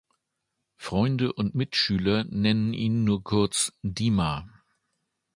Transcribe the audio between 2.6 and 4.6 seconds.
ihn nur kurz „Dima“.